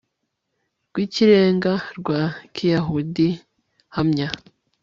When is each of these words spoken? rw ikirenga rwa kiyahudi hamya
rw 0.89 0.97
ikirenga 1.05 1.73
rwa 1.97 2.21
kiyahudi 2.53 3.27
hamya 3.95 4.29